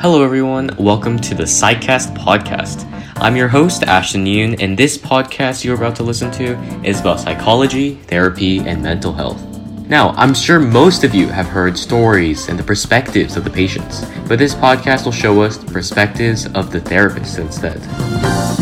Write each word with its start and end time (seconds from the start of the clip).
Hello, 0.00 0.24
everyone. 0.24 0.70
Welcome 0.78 1.18
to 1.18 1.34
the 1.34 1.42
SciCast 1.42 2.16
podcast. 2.16 2.90
I'm 3.16 3.36
your 3.36 3.48
host, 3.48 3.82
Ashton 3.82 4.24
Yoon, 4.24 4.56
and 4.58 4.78
this 4.78 4.96
podcast 4.96 5.64
you're 5.64 5.74
about 5.74 5.96
to 5.96 6.02
listen 6.02 6.30
to 6.30 6.58
is 6.82 6.98
about 6.98 7.20
psychology, 7.20 7.96
therapy, 8.06 8.60
and 8.60 8.82
mental 8.82 9.12
health. 9.12 9.38
Now, 9.86 10.14
I'm 10.16 10.32
sure 10.32 10.58
most 10.58 11.04
of 11.04 11.14
you 11.14 11.28
have 11.28 11.46
heard 11.46 11.76
stories 11.76 12.48
and 12.48 12.58
the 12.58 12.64
perspectives 12.64 13.36
of 13.36 13.44
the 13.44 13.50
patients, 13.50 14.06
but 14.26 14.38
this 14.38 14.54
podcast 14.54 15.04
will 15.04 15.12
show 15.12 15.42
us 15.42 15.58
the 15.58 15.70
perspectives 15.70 16.46
of 16.54 16.72
the 16.72 16.80
therapists 16.80 17.38
instead. 17.38 18.61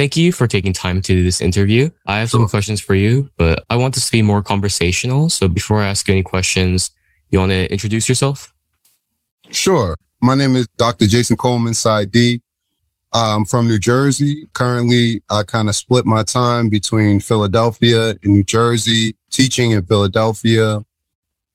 Thank 0.00 0.16
you 0.16 0.32
for 0.32 0.46
taking 0.46 0.72
time 0.72 1.02
to 1.02 1.14
do 1.14 1.22
this 1.22 1.42
interview. 1.42 1.90
I 2.06 2.20
have 2.20 2.30
some 2.30 2.48
questions 2.48 2.80
for 2.80 2.94
you, 2.94 3.28
but 3.36 3.62
I 3.68 3.76
want 3.76 3.94
this 3.94 4.06
to 4.06 4.12
be 4.12 4.22
more 4.22 4.42
conversational. 4.42 5.28
So 5.28 5.46
before 5.46 5.82
I 5.82 5.88
ask 5.88 6.08
you 6.08 6.14
any 6.14 6.22
questions, 6.22 6.90
you 7.28 7.38
want 7.38 7.50
to 7.50 7.70
introduce 7.70 8.08
yourself? 8.08 8.54
Sure. 9.50 9.94
My 10.22 10.34
name 10.34 10.56
is 10.56 10.66
Dr. 10.78 11.06
Jason 11.06 11.36
Coleman, 11.36 11.74
PsyD. 11.74 12.40
I'm 13.12 13.44
from 13.44 13.68
New 13.68 13.78
Jersey. 13.78 14.48
Currently, 14.54 15.20
I 15.28 15.42
kind 15.42 15.68
of 15.68 15.76
split 15.76 16.06
my 16.06 16.22
time 16.22 16.70
between 16.70 17.20
Philadelphia 17.20 18.12
and 18.22 18.24
New 18.24 18.44
Jersey, 18.44 19.16
teaching 19.30 19.72
in 19.72 19.84
Philadelphia 19.84 20.82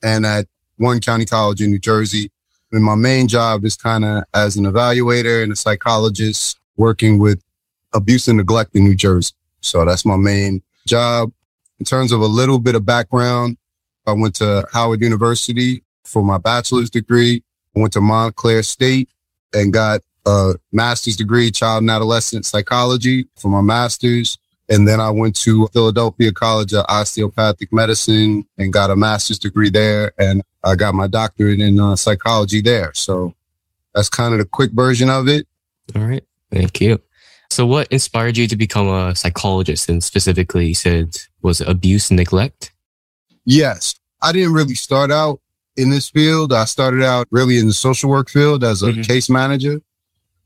and 0.04 0.24
at 0.24 0.46
Union 0.78 1.02
County 1.02 1.26
college 1.26 1.64
in 1.64 1.72
New 1.72 1.80
Jersey. 1.80 2.30
And 2.72 2.84
my 2.84 2.94
main 2.94 3.28
job 3.28 3.66
is 3.66 3.76
kind 3.76 4.06
of 4.06 4.24
as 4.36 4.56
an 4.56 4.66
evaluator 4.66 5.42
and 5.42 5.52
a 5.52 5.56
psychologist 5.56 6.60
working 6.78 7.18
with 7.18 7.42
abuse 7.96 8.28
and 8.28 8.38
neglect 8.38 8.76
in 8.76 8.84
New 8.84 8.96
Jersey. 8.96 9.34
So 9.62 9.84
that's 9.86 10.06
my 10.06 10.18
main 10.18 10.62
job. 10.86 11.32
In 11.80 11.86
terms 11.86 12.12
of 12.12 12.22
a 12.22 12.26
little 12.26 12.60
bit 12.60 12.76
of 12.76 12.86
background, 12.86 13.58
I 14.06 14.12
went 14.12 14.36
to 14.36 14.68
Howard 14.72 15.02
University 15.02 15.84
for 16.04 16.24
my 16.24 16.38
bachelor's 16.38 16.90
degree. 16.90 17.44
I 17.76 17.80
went 17.80 17.94
to 17.94 18.02
Montclair 18.02 18.64
State 18.64 19.10
and 19.54 19.74
got 19.74 20.02
a 20.26 20.54
master's 20.72 21.16
degree, 21.16 21.52
child 21.52 21.82
and 21.82 21.90
adolescent 21.90 22.46
psychology 22.46 23.28
for 23.36 23.50
my 23.50 23.62
master's. 23.62 24.38
And 24.70 24.88
then 24.88 25.00
I 25.00 25.12
went 25.12 25.36
to 25.38 25.68
Philadelphia 25.68 26.32
College 26.32 26.74
of 26.74 26.86
Osteopathic 26.90 27.72
Medicine 27.72 28.46
and 28.58 28.74
got 28.74 28.90
a 28.90 28.96
master's 28.96 29.38
degree 29.38 29.70
there. 29.70 30.12
And 30.18 30.42
I 30.64 30.76
got 30.76 30.96
my 30.96 31.08
doctorate 31.08 31.60
in 31.60 31.80
uh, 31.80 31.96
psychology 31.96 32.62
there. 32.62 32.92
So 32.94 33.36
that's 33.94 34.10
kind 34.10 34.34
of 34.34 34.40
the 34.40 34.46
quick 34.46 34.72
version 34.72 35.10
of 35.10 35.28
it. 35.28 35.48
All 35.96 36.02
right. 36.02 36.24
Thank 36.52 36.82
you. 36.82 37.00
So 37.56 37.66
what 37.66 37.88
inspired 37.88 38.36
you 38.36 38.50
to 38.50 38.58
become 38.58 38.90
a 38.90 39.16
psychologist 39.16 39.88
and 39.88 40.04
specifically 40.04 40.68
you 40.68 40.76
said 40.76 41.16
was 41.42 41.62
abuse 41.62 42.10
and 42.10 42.18
neglect? 42.18 42.74
Yes. 43.46 43.96
I 44.22 44.34
didn't 44.34 44.52
really 44.52 44.76
start 44.76 45.10
out 45.10 45.40
in 45.78 45.90
this 45.90 46.10
field. 46.10 46.52
I 46.52 46.66
started 46.66 47.02
out 47.02 47.28
really 47.32 47.58
in 47.58 47.68
the 47.68 47.74
social 47.74 48.10
work 48.10 48.30
field 48.30 48.66
as 48.66 48.84
a 48.84 48.88
mm-hmm. 48.88 49.04
case 49.04 49.30
manager. 49.30 49.80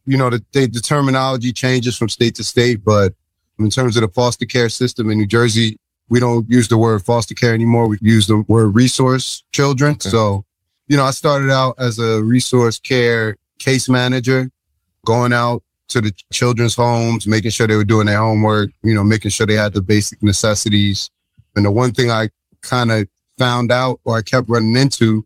You 0.05 0.17
know, 0.17 0.29
the, 0.29 0.45
the, 0.51 0.67
the 0.67 0.81
terminology 0.81 1.51
changes 1.51 1.97
from 1.97 2.09
state 2.09 2.35
to 2.35 2.43
state, 2.43 2.85
but 2.85 3.15
in 3.57 3.71
terms 3.71 3.97
of 3.97 4.03
the 4.03 4.09
foster 4.09 4.45
care 4.45 4.69
system 4.69 5.09
in 5.09 5.17
New 5.17 5.25
Jersey, 5.25 5.79
we 6.09 6.19
don't 6.19 6.47
use 6.47 6.67
the 6.67 6.77
word 6.77 7.01
foster 7.03 7.33
care 7.33 7.55
anymore. 7.55 7.87
We 7.87 7.97
use 8.03 8.27
the 8.27 8.45
word 8.47 8.75
resource 8.75 9.43
children. 9.51 9.93
Okay. 9.93 10.09
So, 10.09 10.45
you 10.87 10.95
know, 10.95 11.05
I 11.05 11.11
started 11.11 11.49
out 11.49 11.73
as 11.79 11.97
a 11.97 12.23
resource 12.23 12.77
care 12.77 13.35
case 13.57 13.89
manager, 13.89 14.51
going 15.07 15.33
out 15.33 15.63
to 15.89 16.01
the 16.01 16.13
children's 16.31 16.75
homes, 16.75 17.27
making 17.27 17.51
sure 17.51 17.67
they 17.67 17.75
were 17.75 17.83
doing 17.83 18.07
their 18.07 18.19
homework, 18.19 18.71
you 18.83 18.93
know, 18.93 19.03
making 19.03 19.31
sure 19.31 19.45
they 19.45 19.55
had 19.55 19.73
the 19.73 19.81
basic 19.81 20.21
necessities. 20.23 21.09
And 21.55 21.65
the 21.65 21.71
one 21.71 21.91
thing 21.91 22.11
I 22.11 22.29
kind 22.61 22.91
of 22.91 23.07
found 23.37 23.71
out 23.71 23.99
or 24.03 24.17
I 24.17 24.21
kept 24.21 24.49
running 24.49 24.75
into 24.75 25.25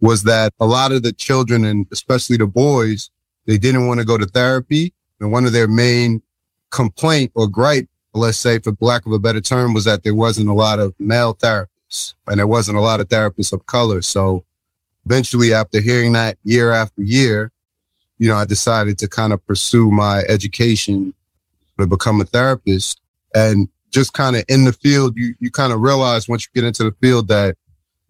was 0.00 0.24
that 0.24 0.52
a 0.58 0.66
lot 0.66 0.92
of 0.92 1.02
the 1.02 1.12
children 1.12 1.64
and 1.64 1.86
especially 1.92 2.36
the 2.36 2.46
boys, 2.46 3.10
they 3.46 3.58
didn't 3.58 3.86
want 3.86 4.00
to 4.00 4.06
go 4.06 4.18
to 4.18 4.26
therapy. 4.26 4.92
And 5.20 5.30
one 5.30 5.44
of 5.44 5.52
their 5.52 5.68
main 5.68 6.22
complaint 6.70 7.32
or 7.34 7.46
gripe, 7.46 7.88
let's 8.14 8.38
say 8.38 8.58
for 8.58 8.72
lack 8.80 9.06
of 9.06 9.12
a 9.12 9.18
better 9.18 9.40
term, 9.40 9.74
was 9.74 9.84
that 9.84 10.02
there 10.02 10.14
wasn't 10.14 10.48
a 10.48 10.54
lot 10.54 10.78
of 10.78 10.94
male 10.98 11.34
therapists 11.34 12.14
and 12.26 12.38
there 12.38 12.46
wasn't 12.46 12.78
a 12.78 12.80
lot 12.80 13.00
of 13.00 13.08
therapists 13.08 13.52
of 13.52 13.66
color. 13.66 14.02
So 14.02 14.44
eventually 15.06 15.52
after 15.52 15.80
hearing 15.80 16.12
that 16.12 16.38
year 16.42 16.72
after 16.72 17.02
year, 17.02 17.52
you 18.20 18.28
know, 18.28 18.36
I 18.36 18.44
decided 18.44 18.98
to 18.98 19.08
kind 19.08 19.32
of 19.32 19.44
pursue 19.46 19.90
my 19.90 20.20
education 20.28 21.14
to 21.78 21.86
become 21.86 22.20
a 22.20 22.24
therapist 22.24 23.00
and 23.34 23.66
just 23.90 24.12
kind 24.12 24.36
of 24.36 24.44
in 24.46 24.64
the 24.64 24.74
field, 24.74 25.16
you, 25.16 25.34
you 25.40 25.50
kind 25.50 25.72
of 25.72 25.80
realize 25.80 26.28
once 26.28 26.44
you 26.46 26.60
get 26.60 26.66
into 26.66 26.84
the 26.84 26.94
field 27.00 27.28
that 27.28 27.56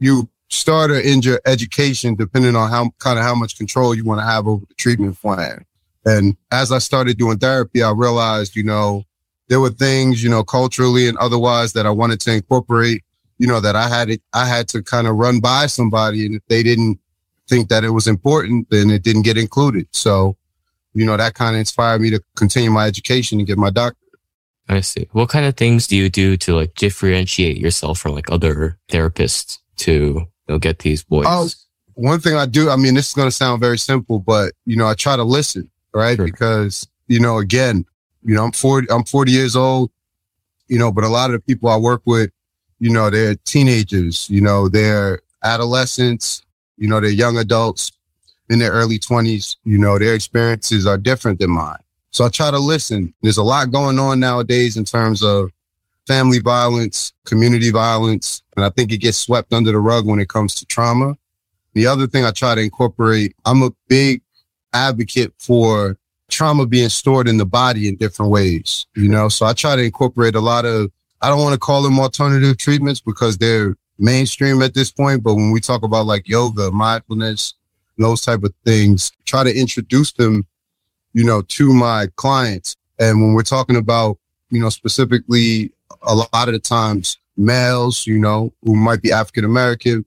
you 0.01 0.29
start 0.49 0.91
or 0.91 0.97
end 0.97 1.25
your 1.25 1.41
education 1.47 2.17
depending 2.17 2.57
on 2.57 2.69
how 2.69 2.91
kind 2.99 3.21
of 3.21 3.25
how 3.25 3.37
much 3.37 3.57
control 3.57 3.95
you 3.95 4.05
want 4.05 4.21
to 4.21 4.27
have 4.27 4.49
over 4.49 4.67
the 4.67 4.75
treatment 4.75 5.19
plan. 5.21 5.65
And 6.05 6.37
as 6.51 6.73
I 6.73 6.79
started 6.79 7.17
doing 7.17 7.39
therapy, 7.39 7.81
I 7.81 7.93
realized, 7.93 8.57
you 8.57 8.65
know, 8.65 9.05
there 9.49 9.61
were 9.61 9.71
things, 9.71 10.25
you 10.25 10.29
know, 10.29 10.43
culturally 10.43 11.09
and 11.09 11.17
otherwise 11.19 11.73
that 11.75 11.87
I 11.87 11.91
wanted 11.91 12.21
to 12.23 12.35
incorporate, 12.35 13.05
you 13.39 13.47
know, 13.47 13.61
that 13.61 13.77
I 13.77 13.89
had 13.89 14.11
it, 14.11 14.23
I 14.33 14.47
had 14.47 14.67
to 14.71 14.83
kind 14.83 15.07
of 15.07 15.15
run 15.15 15.39
by 15.39 15.67
somebody. 15.67 16.27
And 16.27 16.35
if 16.35 16.43
they 16.49 16.65
didn't 16.65 17.00
think 17.51 17.69
that 17.69 17.85
it 17.85 17.91
was 17.91 18.07
important, 18.07 18.69
then 18.71 18.91
it 18.91 19.03
didn't 19.03 19.23
get 19.23 19.37
included. 19.37 19.89
So, 19.91 20.37
you 20.95 21.05
know, 21.05 21.17
that 21.17 21.35
kind 21.35 21.57
of 21.57 21.61
inspired 21.61 22.01
me 22.01 22.11
to 22.11 22.23
continue 22.37 22.71
my 22.71 22.87
education 22.87 23.39
and 23.39 23.47
get 23.47 23.59
my 23.59 23.71
doctorate. 23.71 23.97
I 24.69 24.81
see. 24.81 25.09
What 25.11 25.29
kind 25.29 25.45
of 25.45 25.57
things 25.57 25.89
do 25.89 25.97
you 25.97 26.09
do 26.09 26.37
to 26.39 26.55
like 26.55 26.75
differentiate 26.75 27.59
yourself 27.59 27.99
from 27.99 28.15
like 28.15 28.31
other 28.31 28.79
therapists 28.89 29.59
to 29.79 29.93
you 29.93 30.27
know, 30.49 30.59
get 30.59 30.79
these 30.79 31.03
boys? 31.03 31.27
Oh, 31.29 31.49
one 31.95 32.21
thing 32.21 32.37
I 32.37 32.47
do, 32.47 32.71
I 32.71 32.77
mean, 32.77 32.95
this 32.95 33.09
is 33.09 33.15
going 33.15 33.27
to 33.29 33.33
sound 33.33 33.61
very 33.61 33.79
simple, 33.79 34.21
but 34.21 34.53
you 34.65 34.77
know, 34.77 34.87
I 34.87 34.95
try 34.95 35.17
to 35.17 35.25
listen, 35.25 35.69
right? 35.93 36.17
Sure. 36.17 36.25
Because, 36.25 36.87
you 37.09 37.19
know, 37.19 37.39
again, 37.39 37.85
you 38.23 38.35
know, 38.35 38.45
I'm 38.45 38.53
40, 38.53 38.91
I'm 38.91 39.05
40 39.05 39.33
years 39.33 39.57
old, 39.57 39.91
you 40.69 40.79
know, 40.79 40.93
but 40.93 41.05
a 41.05 41.09
lot 41.09 41.31
of 41.31 41.35
the 41.35 41.41
people 41.41 41.69
I 41.69 41.77
work 41.77 42.03
with, 42.05 42.31
you 42.79 42.91
know, 42.91 43.11
they're 43.11 43.35
teenagers, 43.35 44.31
you 44.31 44.41
know, 44.41 44.69
they're 44.69 45.21
adolescents, 45.43 46.43
you 46.81 46.89
know, 46.89 46.99
they're 46.99 47.11
young 47.11 47.37
adults 47.37 47.93
in 48.49 48.59
their 48.59 48.73
early 48.73 48.99
20s. 48.99 49.57
You 49.65 49.79
know, 49.79 49.99
their 49.99 50.15
experiences 50.15 50.87
are 50.87 50.99
different 50.99 51.39
than 51.39 51.51
mine. 51.51 51.79
So 52.11 52.25
I 52.25 52.31
try 52.31 52.51
to 52.51 52.59
listen. 52.59 53.15
There's 53.23 53.37
a 53.37 53.45
lot 53.45 53.71
going 53.71 54.01
on 54.01 54.19
nowadays 54.19 54.77
in 54.77 54.85
terms 54.85 55.23
of 55.23 55.51
family 56.07 56.41
violence, 56.41 57.13
community 57.25 57.71
violence, 57.71 58.43
and 58.57 58.65
I 58.65 58.71
think 58.71 58.91
it 58.91 58.99
gets 58.99 59.19
swept 59.19 59.53
under 59.53 59.71
the 59.71 59.79
rug 59.79 60.07
when 60.07 60.19
it 60.19 60.29
comes 60.29 60.55
to 60.57 60.67
trauma. 60.67 61.17
The 61.75 61.87
other 61.87 62.09
thing 62.09 62.25
I 62.25 62.33
try 62.33 62.57
to 62.57 62.61
incorporate, 62.61 63.37
I'm 63.45 63.63
a 63.63 63.71
big 63.87 64.23
advocate 64.73 65.33
for 65.39 65.99
trauma 66.29 66.67
being 66.67 66.89
stored 66.89 67.29
in 67.29 67.37
the 67.37 67.47
body 67.47 67.89
in 67.89 67.97
different 67.97 68.33
ways, 68.33 68.87
you 68.97 69.09
know? 69.09 69.29
So 69.29 69.47
I 69.47 69.53
try 69.53 69.77
to 69.77 69.83
incorporate 69.83 70.35
a 70.35 70.41
lot 70.41 70.65
of, 70.65 70.91
I 71.21 71.29
don't 71.29 71.43
want 71.43 71.53
to 71.53 71.59
call 71.59 71.83
them 71.83 72.01
alternative 72.01 72.57
treatments 72.57 73.01
because 73.01 73.39
they're 73.39 73.77
mainstream 74.01 74.63
at 74.63 74.75
this 74.75 74.91
point, 74.91 75.23
but 75.23 75.35
when 75.35 75.51
we 75.51 75.61
talk 75.61 75.83
about 75.83 76.07
like 76.07 76.29
yoga, 76.29 76.71
mindfulness, 76.71 77.55
those 77.99 78.23
type 78.23 78.43
of 78.43 78.55
things, 78.65 79.13
try 79.27 79.45
to 79.45 79.55
introduce 79.55 80.13
them, 80.13 80.47
you 81.13 81.25
know, 81.25 81.43
to 81.43 81.73
my 81.73 82.09
clients. 82.17 82.77
And 82.99 83.21
when 83.21 83.35
we're 83.35 83.43
talking 83.43 83.77
about, 83.77 84.19
you 84.51 84.61
know, 84.61 84.71
specifically 84.71 85.71
a 86.03 86.15
lot 86.15 86.49
of 86.49 86.53
the 86.53 86.59
times 86.59 87.19
males, 87.37 88.07
you 88.07 88.19
know, 88.19 88.53
who 88.63 88.75
might 88.75 89.03
be 89.03 89.13
African 89.13 89.45
American, 89.45 90.05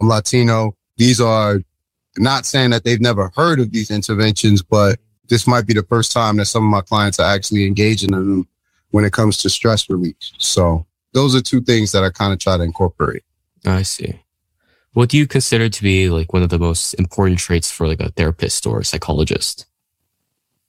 Latino, 0.00 0.76
these 0.96 1.20
are 1.20 1.60
not 2.18 2.46
saying 2.46 2.70
that 2.70 2.84
they've 2.84 3.00
never 3.00 3.32
heard 3.34 3.60
of 3.60 3.72
these 3.72 3.90
interventions, 3.90 4.62
but 4.62 4.98
this 5.28 5.46
might 5.46 5.66
be 5.66 5.74
the 5.74 5.82
first 5.84 6.12
time 6.12 6.36
that 6.36 6.46
some 6.46 6.64
of 6.64 6.70
my 6.70 6.80
clients 6.80 7.18
are 7.18 7.34
actually 7.34 7.66
engaging 7.66 8.12
in 8.12 8.18
them 8.18 8.48
when 8.90 9.04
it 9.04 9.12
comes 9.12 9.36
to 9.38 9.50
stress 9.50 9.88
relief. 9.88 10.16
So 10.38 10.86
those 11.12 11.34
are 11.34 11.40
two 11.40 11.60
things 11.60 11.92
that 11.92 12.04
I 12.04 12.10
kind 12.10 12.32
of 12.32 12.38
try 12.38 12.56
to 12.56 12.62
incorporate. 12.62 13.24
I 13.64 13.82
see. 13.82 14.20
What 14.92 15.08
do 15.08 15.16
you 15.16 15.26
consider 15.26 15.68
to 15.68 15.82
be 15.82 16.10
like 16.10 16.32
one 16.32 16.42
of 16.42 16.50
the 16.50 16.58
most 16.58 16.94
important 16.94 17.38
traits 17.38 17.70
for 17.70 17.86
like 17.86 18.00
a 18.00 18.10
therapist 18.10 18.66
or 18.66 18.80
a 18.80 18.84
psychologist? 18.84 19.66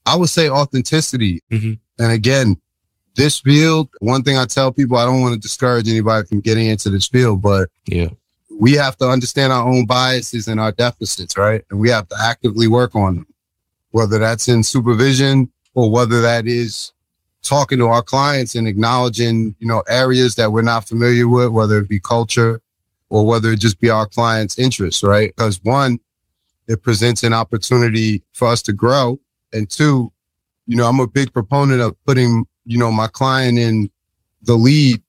I 0.06 0.16
would 0.16 0.30
say 0.30 0.50
authenticity. 0.50 1.42
Mm-hmm. 1.52 1.74
And 2.04 2.12
again, 2.12 2.58
this 3.16 3.40
field, 3.40 3.90
one 4.00 4.24
thing 4.24 4.38
I 4.38 4.46
tell 4.46 4.72
people, 4.72 4.98
I 4.98 5.06
don't 5.06 5.22
want 5.22 5.34
to 5.34 5.40
discourage 5.40 5.90
anybody 5.90 6.28
from 6.28 6.42
getting 6.42 6.68
into 6.68 6.90
this 6.90 7.08
field, 7.08 7.42
but 7.42 7.70
yeah, 7.86 8.10
we 8.60 8.74
have 8.74 8.98
to 8.98 9.10
understand 9.10 9.52
our 9.54 9.68
own 9.68 9.86
biases 9.86 10.48
and 10.48 10.60
our 10.60 10.72
deficits, 10.72 11.38
right? 11.38 11.64
And 11.70 11.80
we 11.80 11.90
have 11.90 12.08
to 12.10 12.16
actively 12.22 12.68
work 12.68 12.96
on 12.96 13.16
them, 13.16 13.28
whether 13.92 14.20
that's 14.20 14.48
in 14.48 14.64
supervision 14.64 15.52
or 15.74 15.92
whether 15.92 16.22
that 16.22 16.48
is 16.48 16.92
talking 17.44 17.78
to 17.80 17.88
our 17.88 18.02
clients 18.02 18.56
and 18.56 18.68
acknowledging, 18.68 19.56
you 19.60 19.68
know, 19.68 19.84
areas 19.88 20.36
that 20.36 20.52
we're 20.52 20.62
not 20.62 20.88
familiar 20.88 21.28
with, 21.28 21.50
whether 21.50 21.80
it 21.80 21.90
be 21.90 22.00
culture, 22.00 22.62
or 23.14 23.28
whether 23.28 23.52
it 23.52 23.60
just 23.60 23.80
be 23.80 23.92
our 23.92 24.08
client's 24.08 24.58
interests, 24.58 25.04
right? 25.04 25.36
Because 25.36 25.64
one, 25.64 26.00
it 26.68 26.82
presents 26.82 27.22
an 27.22 27.32
opportunity 27.32 28.24
for 28.34 28.48
us 28.48 28.64
to 28.64 28.74
grow. 28.74 29.20
And 29.54 29.70
two, 29.70 30.12
you 30.66 30.76
know, 30.76 30.88
I'm 30.88 31.00
a 31.00 31.06
big 31.06 31.32
proponent 31.32 31.80
of 31.80 31.96
putting, 32.06 32.48
you 32.66 32.80
know, 32.80 32.92
my 32.92 33.06
client 33.06 33.60
in 33.60 33.92
the 34.42 34.56
lead, 34.56 35.00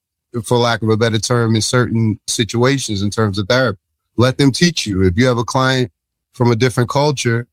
for 0.44 0.58
lack 0.58 0.82
of 0.82 0.90
a 0.90 0.98
better 0.98 1.18
term, 1.18 1.54
in 1.54 1.62
certain 1.62 2.20
situations 2.26 3.00
in 3.00 3.08
terms 3.08 3.38
of 3.38 3.48
therapy. 3.48 3.78
Let 4.18 4.36
them 4.36 4.52
teach 4.52 4.86
you. 4.86 5.02
If 5.02 5.16
you 5.16 5.24
have 5.24 5.38
a 5.38 5.44
client 5.44 5.90
from 6.34 6.52
a 6.52 6.56
different 6.56 6.90
culture, 6.90 7.48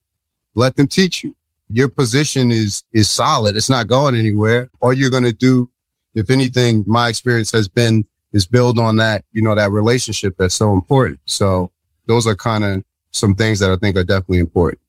let 0.54 0.76
them 0.76 0.88
teach 0.88 1.24
you. 1.24 1.34
Your 1.70 1.88
position 1.88 2.52
is, 2.52 2.84
is 2.92 3.10
solid. 3.10 3.56
It's 3.56 3.70
not 3.70 3.88
going 3.88 4.16
anywhere. 4.16 4.70
All 4.82 4.92
you're 4.92 5.12
going 5.12 5.24
to 5.24 5.32
do, 5.32 5.70
if 6.14 6.30
anything, 6.30 6.84
my 6.86 7.08
experience 7.08 7.54
has 7.54 7.70
been 7.70 8.06
is 8.34 8.46
build 8.46 8.80
on 8.80 8.98
that, 8.98 9.26
you 9.32 9.42
know, 9.42 9.56
that 9.56 9.72
relationship 9.72 10.36
that's 10.38 10.56
so 10.56 10.74
important. 10.74 11.20
So 11.26 11.72
those 12.08 12.28
are 12.28 12.36
kind 12.36 12.64
of 12.64 12.84
some 13.12 13.36
things 13.36 13.60
that 13.60 13.72
I 13.72 13.76
think 13.76 13.96
are 13.98 14.04
definitely 14.04 14.40
important. 14.40 14.82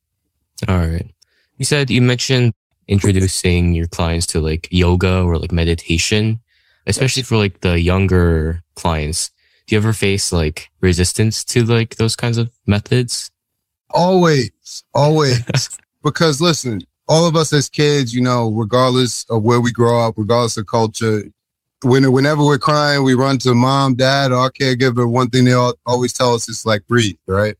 All 0.68 0.78
right. 0.78 1.12
You 1.58 1.64
said 1.64 1.90
you 1.90 2.02
mentioned 2.02 2.54
introducing 2.88 3.72
your 3.72 3.86
clients 3.86 4.26
to 4.28 4.40
like 4.40 4.68
yoga 4.70 5.22
or 5.22 5.38
like 5.38 5.52
meditation, 5.52 6.40
especially 6.86 7.22
for 7.22 7.36
like 7.36 7.60
the 7.60 7.80
younger 7.80 8.62
clients. 8.74 9.30
Do 9.66 9.74
you 9.74 9.78
ever 9.78 9.92
face 9.92 10.32
like 10.32 10.70
resistance 10.80 11.44
to 11.44 11.64
like 11.64 11.96
those 11.96 12.16
kinds 12.16 12.38
of 12.38 12.50
methods? 12.66 13.30
Always, 13.90 14.52
always. 14.94 15.40
because 16.02 16.40
listen, 16.40 16.82
all 17.08 17.26
of 17.26 17.36
us 17.36 17.52
as 17.52 17.68
kids, 17.68 18.14
you 18.14 18.20
know, 18.20 18.50
regardless 18.50 19.24
of 19.30 19.42
where 19.42 19.60
we 19.60 19.72
grow 19.72 20.06
up, 20.06 20.14
regardless 20.16 20.56
of 20.56 20.66
culture, 20.66 21.24
when, 21.82 22.10
whenever 22.12 22.44
we're 22.44 22.58
crying, 22.58 23.02
we 23.02 23.14
run 23.14 23.38
to 23.38 23.54
mom, 23.54 23.94
dad, 23.94 24.32
our 24.32 24.50
caregiver. 24.50 25.10
One 25.10 25.30
thing 25.30 25.44
they 25.44 25.52
all, 25.52 25.74
always 25.86 26.12
tell 26.12 26.34
us 26.34 26.48
is 26.48 26.64
like 26.64 26.86
breathe, 26.86 27.16
right? 27.26 27.56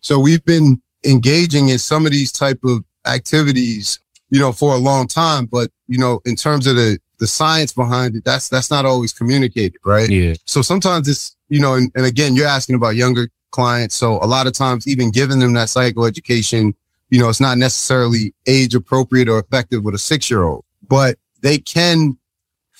So 0.00 0.18
we've 0.18 0.44
been 0.44 0.80
engaging 1.04 1.68
in 1.68 1.78
some 1.78 2.06
of 2.06 2.12
these 2.12 2.32
type 2.32 2.60
of 2.64 2.84
activities, 3.06 3.98
you 4.30 4.40
know, 4.40 4.52
for 4.52 4.74
a 4.74 4.78
long 4.78 5.06
time. 5.06 5.46
But 5.46 5.70
you 5.88 5.98
know, 5.98 6.20
in 6.24 6.36
terms 6.36 6.66
of 6.66 6.76
the 6.76 6.98
the 7.18 7.26
science 7.26 7.72
behind 7.72 8.16
it, 8.16 8.24
that's 8.24 8.48
that's 8.48 8.70
not 8.70 8.86
always 8.86 9.12
communicated, 9.12 9.78
right? 9.84 10.08
Yeah. 10.08 10.34
So 10.46 10.62
sometimes 10.62 11.08
it's 11.08 11.36
you 11.48 11.60
know, 11.60 11.74
and, 11.74 11.90
and 11.94 12.06
again, 12.06 12.34
you're 12.34 12.46
asking 12.46 12.76
about 12.76 12.96
younger 12.96 13.28
clients. 13.50 13.94
So 13.94 14.14
a 14.22 14.26
lot 14.26 14.46
of 14.46 14.52
times, 14.52 14.86
even 14.86 15.10
giving 15.10 15.38
them 15.40 15.52
that 15.54 15.68
psychoeducation, 15.68 16.74
you 17.10 17.20
know, 17.20 17.28
it's 17.28 17.40
not 17.40 17.58
necessarily 17.58 18.34
age 18.46 18.74
appropriate 18.74 19.28
or 19.28 19.38
effective 19.38 19.84
with 19.84 19.94
a 19.94 19.98
six 19.98 20.30
year 20.30 20.44
old, 20.44 20.64
but 20.88 21.18
they 21.42 21.58
can 21.58 22.16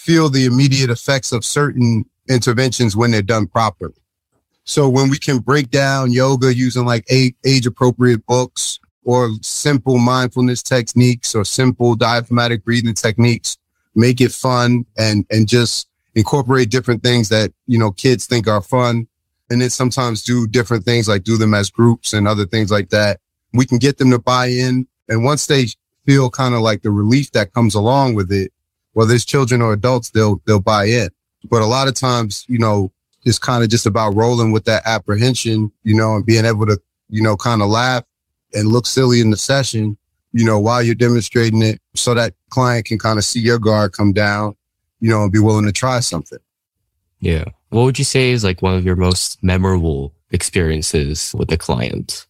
feel 0.00 0.30
the 0.30 0.46
immediate 0.46 0.88
effects 0.88 1.30
of 1.30 1.44
certain 1.44 2.06
interventions 2.26 2.96
when 2.96 3.10
they're 3.10 3.20
done 3.20 3.46
properly. 3.46 3.92
So 4.64 4.88
when 4.88 5.10
we 5.10 5.18
can 5.18 5.40
break 5.40 5.68
down 5.68 6.10
yoga 6.10 6.54
using 6.54 6.86
like 6.86 7.04
age 7.10 7.66
appropriate 7.66 8.24
books 8.24 8.80
or 9.04 9.28
simple 9.42 9.98
mindfulness 9.98 10.62
techniques 10.62 11.34
or 11.34 11.44
simple 11.44 11.96
diaphragmatic 11.96 12.64
breathing 12.64 12.94
techniques, 12.94 13.58
make 13.94 14.22
it 14.22 14.32
fun 14.32 14.86
and, 14.96 15.26
and 15.30 15.46
just 15.46 15.86
incorporate 16.14 16.70
different 16.70 17.02
things 17.02 17.28
that, 17.28 17.52
you 17.66 17.78
know, 17.78 17.90
kids 17.90 18.24
think 18.24 18.48
are 18.48 18.62
fun. 18.62 19.06
And 19.50 19.60
then 19.60 19.68
sometimes 19.68 20.22
do 20.22 20.46
different 20.46 20.86
things 20.86 21.08
like 21.08 21.24
do 21.24 21.36
them 21.36 21.52
as 21.52 21.70
groups 21.70 22.14
and 22.14 22.26
other 22.26 22.46
things 22.46 22.70
like 22.70 22.88
that. 22.88 23.20
We 23.52 23.66
can 23.66 23.76
get 23.76 23.98
them 23.98 24.10
to 24.12 24.18
buy 24.18 24.46
in. 24.46 24.86
And 25.10 25.24
once 25.24 25.46
they 25.46 25.66
feel 26.06 26.30
kind 26.30 26.54
of 26.54 26.62
like 26.62 26.80
the 26.80 26.90
relief 26.90 27.32
that 27.32 27.52
comes 27.52 27.74
along 27.74 28.14
with 28.14 28.32
it, 28.32 28.50
whether 28.92 29.14
it's 29.14 29.24
children 29.24 29.62
or 29.62 29.72
adults, 29.72 30.10
they'll, 30.10 30.40
they'll 30.46 30.60
buy 30.60 30.84
in. 30.84 31.08
But 31.48 31.62
a 31.62 31.66
lot 31.66 31.88
of 31.88 31.94
times, 31.94 32.44
you 32.48 32.58
know, 32.58 32.92
it's 33.24 33.38
kind 33.38 33.62
of 33.62 33.70
just 33.70 33.86
about 33.86 34.14
rolling 34.14 34.52
with 34.52 34.64
that 34.64 34.82
apprehension, 34.86 35.70
you 35.82 35.94
know, 35.94 36.16
and 36.16 36.26
being 36.26 36.44
able 36.44 36.66
to, 36.66 36.80
you 37.08 37.22
know, 37.22 37.36
kind 37.36 37.62
of 37.62 37.68
laugh 37.68 38.04
and 38.52 38.68
look 38.68 38.86
silly 38.86 39.20
in 39.20 39.30
the 39.30 39.36
session, 39.36 39.96
you 40.32 40.44
know, 40.44 40.58
while 40.58 40.82
you're 40.82 40.94
demonstrating 40.94 41.62
it 41.62 41.80
so 41.94 42.14
that 42.14 42.34
client 42.50 42.86
can 42.86 42.98
kind 42.98 43.18
of 43.18 43.24
see 43.24 43.40
your 43.40 43.58
guard 43.58 43.92
come 43.92 44.12
down, 44.12 44.54
you 45.00 45.10
know, 45.10 45.22
and 45.22 45.32
be 45.32 45.38
willing 45.38 45.66
to 45.66 45.72
try 45.72 46.00
something. 46.00 46.38
Yeah. 47.20 47.44
What 47.70 47.84
would 47.84 47.98
you 47.98 48.04
say 48.04 48.30
is 48.30 48.44
like 48.44 48.62
one 48.62 48.74
of 48.74 48.84
your 48.84 48.96
most 48.96 49.42
memorable 49.42 50.12
experiences 50.30 51.34
with 51.36 51.52
a 51.52 51.56
client? 51.56 52.26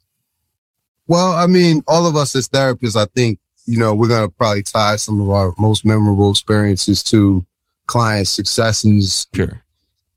Well, 1.07 1.33
I 1.33 1.49
mean, 1.49 1.83
all 1.89 2.07
of 2.07 2.15
us 2.15 2.37
as 2.37 2.49
therapists, 2.49 2.97
I 2.97 3.07
think 3.07 3.40
you 3.67 3.79
know, 3.79 3.95
we're 3.95 4.09
going 4.09 4.29
to 4.29 4.35
probably 4.35 4.62
tie 4.62 4.97
some 4.97 5.21
of 5.21 5.31
our 5.31 5.55
most 5.59 5.85
memorable 5.85 6.31
experiences 6.31 7.03
to 7.05 7.45
client 7.87 8.29
successes. 8.29 9.27
Sure. 9.35 9.62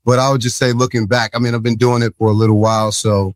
But 0.04 0.18
I 0.18 0.30
would 0.30 0.40
just 0.40 0.58
say, 0.58 0.72
looking 0.72 1.06
back, 1.06 1.30
I 1.34 1.38
mean, 1.38 1.54
I've 1.54 1.62
been 1.62 1.76
doing 1.76 2.02
it 2.02 2.14
for 2.16 2.28
a 2.28 2.32
little 2.32 2.58
while. 2.58 2.92
So 2.92 3.34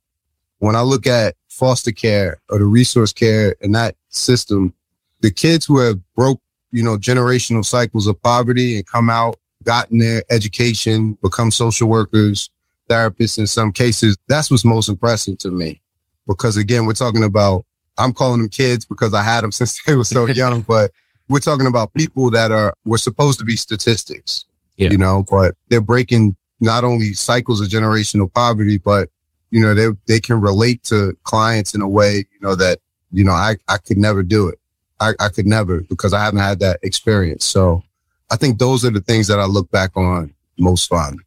when 0.59 0.77
I 0.77 0.83
look 0.83 1.07
at 1.07 1.35
foster 1.49 1.93
care 1.93 2.41
or 2.51 2.59
the 2.59 2.65
resource 2.65 3.13
care 3.13 3.57
and 3.63 3.75
that 3.75 3.97
system, 4.11 4.75
the 5.21 5.31
kids 5.31 5.65
who 5.67 5.79
have 5.79 5.99
broke, 6.15 6.41
you 6.71 6.83
know, 6.83 6.97
generational 6.97 7.65
cycles 7.65 8.07
of 8.07 8.21
poverty 8.23 8.77
and 8.77 8.87
come 8.87 9.09
out, 9.09 9.39
gotten 9.65 9.99
their 9.99 10.23
education, 10.31 11.19
become 11.23 11.51
social 11.51 11.89
workers, 11.89 12.51
therapists 12.89 13.39
in 13.39 13.47
some 13.47 13.73
cases, 13.73 14.17
that's 14.29 14.51
what's 14.51 14.65
most 14.65 14.89
impressive 14.89 15.39
to 15.39 15.51
me. 15.51 15.81
Because 16.27 16.57
again, 16.57 16.87
we're 16.87 16.93
talking 16.93 17.25
about 17.25 17.65
I'm 17.99 18.13
calling 18.13 18.41
them 18.41 18.49
kids 18.49 18.85
because 18.85 19.15
I 19.15 19.23
had 19.23 19.43
them 19.43 19.53
since 19.53 19.83
they 19.85 19.95
were 19.95 20.05
so 20.05 20.27
young, 20.27 20.63
but 20.69 20.91
we're 21.29 21.41
talking 21.41 21.67
about 21.67 21.93
people 21.95 22.31
that 22.31 22.51
are, 22.51 22.75
we're 22.85 22.99
supposed 22.99 23.39
to 23.39 23.45
be 23.45 23.57
statistics, 23.57 24.45
yeah. 24.77 24.91
you 24.91 24.99
know, 24.99 25.25
but 25.31 25.55
they're 25.69 25.81
breaking 25.81 26.37
not 26.61 26.85
only 26.85 27.13
cycles 27.13 27.61
of 27.61 27.69
generational 27.69 28.33
poverty, 28.33 28.79
but, 28.79 29.11
you 29.51 29.61
know, 29.61 29.75
they, 29.75 29.89
they 30.07 30.21
can 30.21 30.41
relate 30.41 30.83
to 30.85 31.17
clients 31.25 31.75
in 31.75 31.83
a 31.83 31.89
way, 31.89 32.17
you 32.17 32.41
know, 32.41 32.55
that, 32.55 32.79
you 33.13 33.25
know, 33.25 33.33
I, 33.33 33.57
I 33.69 33.79
could 33.79 33.99
never 33.99 34.23
do 34.23 34.49
it. 34.49 34.59
I, 35.01 35.13
I 35.21 35.29
could 35.29 35.47
never 35.47 35.81
because 35.83 36.13
I 36.13 36.25
haven't 36.25 36.41
had 36.41 36.61
that 36.61 36.81
experience. 36.83 37.45
So 37.45 37.83
I 38.31 38.37
think 38.37 38.59
those 38.59 38.85
are 38.85 38.91
the 38.91 39.01
things 39.01 39.27
that 39.29 39.39
I 39.39 39.45
look 39.45 39.71
back 39.71 39.97
on 39.97 40.35
most 40.59 40.89
fond. 40.89 41.21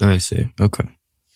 I 0.00 0.18
see. 0.18 0.52
Okay. 0.60 0.88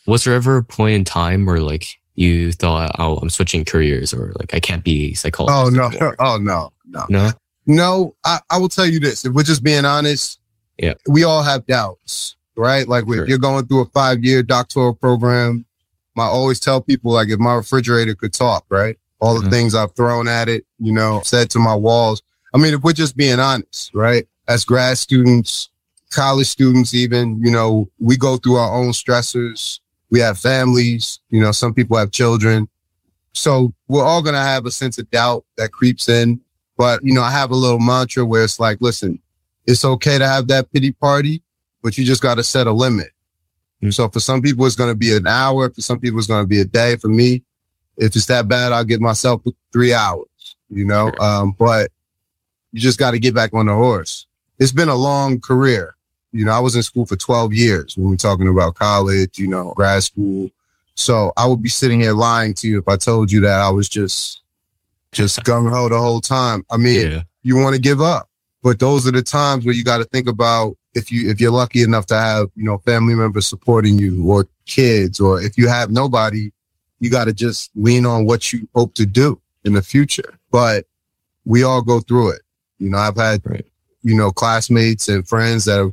Was 0.06 0.25
there 0.25 0.34
ever 0.34 0.58
a 0.58 0.64
point 0.64 0.94
in 0.94 1.04
time 1.04 1.46
where 1.46 1.60
like 1.60 2.00
you 2.15 2.53
thought, 2.53 2.95
oh, 2.99 3.17
I'm 3.17 3.31
switching 3.31 3.65
careers 3.65 4.12
or 4.12 4.33
like 4.39 4.55
I 4.55 4.61
can't 4.61 4.85
be 4.85 5.15
psychologist? 5.15 5.59
Oh, 5.59 5.71
no. 5.71 5.87
Anymore? 5.87 6.17
Oh, 6.21 6.37
no. 6.39 6.73
No. 6.87 7.07
No? 7.09 7.31
No. 7.67 8.17
I, 8.25 8.41
I 8.51 8.59
will 8.59 8.69
tell 8.69 8.87
you 8.87 9.01
this. 9.01 9.25
If 9.25 9.33
we're 9.33 9.43
just 9.43 9.62
being 9.62 9.85
honest, 9.85 10.41
yeah, 10.79 10.95
we 11.09 11.25
all 11.25 11.43
have 11.43 11.67
doubts, 11.67 12.37
right? 12.57 12.87
Like 12.89 13.05
sure. 13.07 13.29
you're 13.29 13.39
going 13.39 13.67
through 13.67 13.83
a 13.83 13.87
five 13.87 14.25
year 14.25 14.43
doctoral 14.43 14.95
program. 14.95 15.67
I 16.19 16.25
always 16.27 16.61
tell 16.61 16.83
people, 16.83 17.12
like, 17.12 17.29
if 17.31 17.39
my 17.39 17.55
refrigerator 17.55 18.15
could 18.15 18.35
talk, 18.35 18.67
right? 18.69 18.99
All 19.21 19.35
the 19.35 19.41
mm-hmm. 19.41 19.51
things 19.51 19.75
I've 19.75 19.95
thrown 19.95 20.29
at 20.29 20.49
it, 20.49 20.67
you 20.79 20.93
know, 20.93 21.23
said 21.25 21.49
to 21.51 21.59
my 21.59 21.75
walls. 21.75 22.23
I 22.53 22.59
mean, 22.59 22.75
if 22.75 22.83
we're 22.83 22.93
just 22.93 23.17
being 23.17 23.39
honest, 23.39 23.95
right? 23.95 24.27
As 24.49 24.65
grad 24.65 24.99
students, 24.99 25.71
college 26.11 26.49
students, 26.49 26.93
even, 26.93 27.41
you 27.43 27.51
know, 27.51 27.89
we 27.99 28.17
go 28.17 28.37
through 28.37 28.57
our 28.57 28.75
own 28.75 28.90
stressors 28.90 29.81
we 30.11 30.21
have 30.21 30.38
families, 30.38 31.21
you 31.31 31.40
know, 31.40 31.52
some 31.52 31.73
people 31.73 31.97
have 31.97 32.11
children. 32.11 32.69
So 33.33 33.73
we're 33.88 34.05
all 34.05 34.23
going 34.23 34.35
to 34.35 34.40
have 34.40 34.67
a 34.67 34.71
sense 34.71 34.99
of 34.99 35.11
doubt 35.11 35.45
that 35.57 35.73
creeps 35.73 36.09
in. 36.09 36.40
But, 36.76 37.05
you 37.05 37.14
know, 37.14 37.23
I 37.23 37.31
have 37.31 37.50
a 37.50 37.57
little 37.57 37.79
mantra 37.79 38.25
where 38.25 38.43
it's 38.43 38.59
like, 38.59 38.79
listen, 38.81 39.21
it's 39.67 39.85
okay 39.85 40.19
to 40.19 40.26
have 40.26 40.49
that 40.49 40.73
pity 40.73 40.93
party, 40.93 41.43
but 41.83 41.97
you 41.97 42.05
just 42.05 42.23
got 42.23 42.37
to 42.37 42.43
set 42.43 42.67
a 42.67 42.73
limit. 42.73 43.11
Mm-hmm. 43.83 43.90
So 43.90 44.09
for 44.09 44.21
some 44.21 44.43
people, 44.43 44.67
it's 44.67 44.76
going 44.76 44.90
to 44.90 44.97
be 44.97 45.14
an 45.14 45.26
hour. 45.26 45.71
For 45.71 45.81
some 45.81 46.00
people, 46.00 46.19
it's 46.19 46.26
going 46.26 46.43
to 46.43 46.49
be 46.49 46.61
a 46.61 46.64
day. 46.64 46.97
For 46.97 47.09
me, 47.09 47.43
if 47.97 48.17
it's 48.17 48.26
that 48.26 48.49
bad, 48.49 48.73
I'll 48.73 48.85
give 48.85 49.00
myself 49.00 49.43
three 49.73 49.93
hours, 49.93 50.57
you 50.71 50.85
know, 50.85 51.12
um, 51.21 51.55
but 51.59 51.90
you 52.73 52.81
just 52.81 52.99
got 52.99 53.12
to 53.12 53.19
get 53.19 53.35
back 53.35 53.52
on 53.52 53.67
the 53.67 53.75
horse. 53.75 54.26
It's 54.59 54.73
been 54.73 54.88
a 54.88 54.95
long 54.95 55.40
career. 55.40 55.97
You 56.32 56.44
know, 56.44 56.52
I 56.52 56.60
was 56.60 56.76
in 56.76 56.82
school 56.82 57.06
for 57.06 57.16
12 57.16 57.52
years 57.52 57.96
when 57.96 58.10
we're 58.10 58.16
talking 58.16 58.49
about 58.49 58.76
college, 58.76 59.38
you 59.38 59.49
know, 59.49 59.72
grad 59.75 60.02
school. 60.02 60.50
So 60.94 61.32
I 61.37 61.46
would 61.46 61.62
be 61.62 61.68
sitting 61.68 62.00
here 62.00 62.12
lying 62.12 62.54
to 62.54 62.68
you 62.68 62.78
if 62.78 62.88
I 62.88 62.96
told 62.96 63.32
you 63.32 63.40
that 63.40 63.60
I 63.60 63.70
was 63.70 63.88
just, 63.88 64.42
just 65.12 65.40
gung 65.40 65.70
ho 65.70 65.88
the 65.88 65.99
whole 65.99 66.20
time. 66.20 66.64
I 66.70 66.76
mean, 66.76 67.10
yeah. 67.10 67.22
you 67.42 67.56
want 67.56 67.75
to 67.75 67.80
give 67.80 68.00
up, 68.00 68.28
but 68.62 68.78
those 68.78 69.08
are 69.08 69.12
the 69.12 69.22
times 69.22 69.64
where 69.64 69.75
you 69.75 69.82
got 69.82 69.99
to 69.99 70.04
think 70.04 70.28
about 70.28 70.76
if 70.94 71.10
you, 71.10 71.30
if 71.30 71.40
you're 71.40 71.52
lucky 71.52 71.82
enough 71.82 72.06
to 72.06 72.16
have, 72.16 72.49
you 72.54 72.64
know, 72.64 72.78
family 72.78 73.14
members 73.14 73.46
supporting 73.46 73.99
you 73.99 74.25
or 74.28 74.46
kids, 74.66 75.20
or 75.20 75.40
if 75.40 75.56
you 75.56 75.68
have 75.68 75.90
nobody, 75.90 76.50
you 77.00 77.10
got 77.10 77.25
to 77.25 77.32
just 77.32 77.70
lean 77.75 78.06
on 78.06 78.26
what 78.26 78.52
you 78.52 78.68
hope 78.75 78.94
to 78.94 79.06
do 79.06 79.40
in 79.64 79.72
the 79.72 79.82
future. 79.82 80.38
But 80.50 80.87
we 81.44 81.62
all 81.62 81.82
go 81.82 82.00
through 82.00 82.30
it. 82.30 82.42
You 82.78 82.90
know, 82.90 82.99
I've 82.99 83.16
had, 83.16 83.40
right. 83.44 83.66
you 84.02 84.16
know, 84.16 84.30
classmates 84.30 85.08
and 85.08 85.26
friends 85.26 85.64
that 85.64 85.78
have 85.78 85.92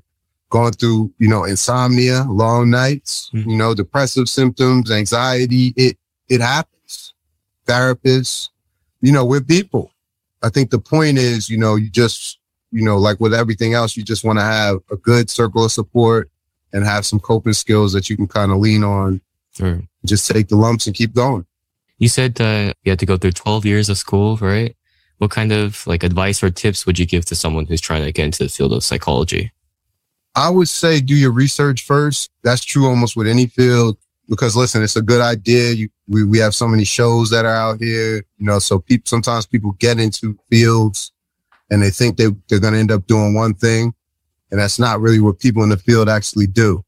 going 0.50 0.74
through, 0.74 1.13
you 1.18 1.27
know, 1.27 1.44
insomnia, 1.44 2.24
long 2.24 2.70
nights, 2.70 3.30
mm-hmm. 3.34 3.50
you 3.50 3.58
know, 3.58 3.74
depressive 3.74 4.30
symptoms, 4.30 4.92
anxiety. 4.92 5.74
It, 5.75 5.98
it 6.30 6.42
happens. 6.42 7.13
Therapists, 7.66 8.50
you 9.01 9.12
know, 9.12 9.25
we're 9.25 9.42
people. 9.42 9.92
I 10.42 10.50
think 10.50 10.70
the 10.70 10.80
point 10.80 11.18
is, 11.18 11.50
you 11.50 11.58
know, 11.58 11.75
you 11.75 11.89
just, 11.89 12.39
you 12.72 12.84
know, 12.84 12.98
like 12.98 13.20
with 13.20 13.34
everything 13.34 13.74
else, 13.74 13.98
you 13.98 14.04
just 14.04 14.24
want 14.24 14.39
to 14.39 14.44
have 14.44 14.77
a 14.92 14.98
good 14.98 15.30
circle 15.30 15.66
of 15.66 15.72
support 15.72 16.30
and 16.74 16.86
have 16.86 17.06
some 17.06 17.20
coping 17.20 17.54
skills 17.54 17.94
that 17.94 18.10
you 18.10 18.16
can 18.16 18.27
kind 18.27 18.51
of 18.51 18.60
lean 18.60 18.84
on. 18.84 19.22
Sure. 19.51 19.82
Just 20.06 20.30
take 20.30 20.48
the 20.48 20.56
lumps 20.56 20.88
and 20.88 20.96
keep 20.96 21.13
going. 21.13 21.46
You 21.98 22.10
said 22.10 22.39
uh, 22.39 22.74
you 22.84 22.92
had 22.92 23.00
to 23.00 23.06
go 23.06 23.18
through 23.18 23.32
12 23.32 23.66
years 23.66 23.89
of 23.89 23.98
school, 23.98 24.38
right? 24.38 24.75
What 25.18 25.32
kind 25.32 25.51
of 25.51 25.86
like 25.88 26.04
advice 26.04 26.44
or 26.44 26.51
tips 26.51 26.86
would 26.86 27.00
you 27.00 27.06
give 27.08 27.25
to 27.25 27.36
someone 27.36 27.66
who's 27.66 27.82
trying 27.82 28.04
to 28.04 28.12
get 28.12 28.25
into 28.25 28.44
the 28.44 28.50
field 28.50 28.74
of 28.74 28.84
psychology? 28.84 29.51
I 30.38 30.51
would 30.51 30.70
say 30.70 31.01
do 31.01 31.15
your 31.15 31.32
research 31.32 31.84
first. 31.84 32.29
That's 32.44 32.63
true 32.63 32.86
almost 32.86 33.17
with 33.17 33.27
any 33.27 33.48
field 33.48 33.98
because 34.29 34.56
listen, 34.56 34.84
it's 34.84 34.96
a 34.96 35.01
good 35.01 35.20
idea. 35.20 35.72
You, 35.72 35.89
we, 36.08 36.24
we 36.25 36.38
have 36.38 36.53
so 36.53 36.67
many 36.67 36.84
shows 36.84 37.32
that 37.32 37.44
are 37.44 37.56
out 37.56 37.82
here, 37.82 38.17
you 38.38 38.46
know, 38.46 38.60
so 38.60 38.77
people, 38.77 39.08
sometimes 39.08 39.48
people 39.48 39.72
get 39.79 40.00
into 40.00 40.38
fields 40.51 41.12
and 41.72 41.82
they 41.82 41.89
think 41.89 42.17
they, 42.17 42.27
they're 42.48 42.60
going 42.60 42.74
to 42.74 42.79
end 42.79 42.91
up 42.91 43.08
doing 43.08 43.34
one 43.34 43.56
thing. 43.56 43.96
And 44.51 44.60
that's 44.60 44.77
not 44.77 45.01
really 45.01 45.20
what 45.20 45.39
people 45.39 45.63
in 45.63 45.70
the 45.70 45.77
field 45.77 46.08
actually 46.08 46.46
do. 46.46 46.86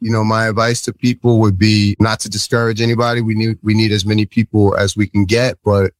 You 0.00 0.10
know, 0.10 0.24
my 0.24 0.48
advice 0.48 0.82
to 0.82 0.92
people 0.92 1.38
would 1.38 1.56
be 1.56 1.94
not 2.00 2.18
to 2.20 2.28
discourage 2.28 2.80
anybody. 2.80 3.20
We 3.20 3.36
need, 3.36 3.56
we 3.62 3.74
need 3.74 3.92
as 3.92 4.04
many 4.04 4.26
people 4.26 4.76
as 4.76 4.96
we 4.96 5.06
can 5.06 5.26
get, 5.26 5.58
but 5.64 5.92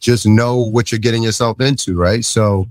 just 0.00 0.26
know 0.26 0.56
what 0.56 0.90
you're 0.90 0.98
getting 0.98 1.22
yourself 1.22 1.60
into, 1.60 1.98
right? 1.98 2.24
So 2.24 2.66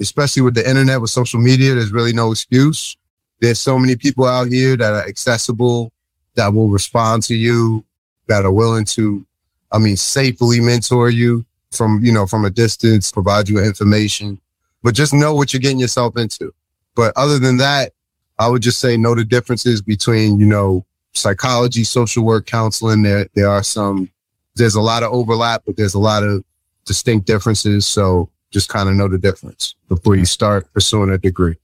especially 0.00 0.42
with 0.42 0.54
the 0.54 0.68
internet, 0.68 1.00
with 1.00 1.10
social 1.10 1.40
media, 1.40 1.74
there's 1.74 1.92
really 1.92 2.12
no 2.12 2.32
excuse. 2.32 2.96
There's 3.40 3.60
so 3.60 3.78
many 3.78 3.96
people 3.96 4.26
out 4.26 4.48
here 4.48 4.76
that 4.76 4.92
are 4.92 5.06
accessible, 5.06 5.92
that 6.34 6.52
will 6.52 6.68
respond 6.68 7.22
to 7.24 7.34
you, 7.34 7.84
that 8.26 8.44
are 8.44 8.52
willing 8.52 8.84
to, 8.86 9.24
I 9.70 9.78
mean, 9.78 9.96
safely 9.96 10.60
mentor 10.60 11.10
you 11.10 11.44
from, 11.70 12.00
you 12.02 12.12
know, 12.12 12.26
from 12.26 12.44
a 12.44 12.50
distance, 12.50 13.10
provide 13.10 13.48
you 13.48 13.58
information, 13.58 14.40
but 14.82 14.94
just 14.94 15.12
know 15.12 15.34
what 15.34 15.52
you're 15.52 15.60
getting 15.60 15.80
yourself 15.80 16.16
into. 16.16 16.52
But 16.94 17.12
other 17.16 17.38
than 17.38 17.56
that, 17.58 17.92
I 18.38 18.48
would 18.48 18.62
just 18.62 18.78
say 18.78 18.96
know 18.96 19.14
the 19.14 19.24
differences 19.24 19.82
between, 19.82 20.38
you 20.38 20.46
know, 20.46 20.84
psychology, 21.12 21.84
social 21.84 22.24
work, 22.24 22.46
counseling. 22.46 23.02
There, 23.02 23.28
there 23.34 23.48
are 23.48 23.62
some, 23.62 24.10
there's 24.56 24.74
a 24.74 24.80
lot 24.80 25.02
of 25.02 25.12
overlap, 25.12 25.62
but 25.66 25.76
there's 25.76 25.94
a 25.94 26.00
lot 26.00 26.22
of 26.22 26.44
distinct 26.84 27.26
differences. 27.26 27.86
So 27.86 28.28
just 28.54 28.70
kind 28.70 28.88
of 28.88 28.94
know 28.94 29.08
the 29.08 29.18
difference 29.18 29.74
before 29.88 30.14
you 30.14 30.24
start 30.24 30.72
pursuing 30.72 31.10
a 31.10 31.18
degree. 31.18 31.56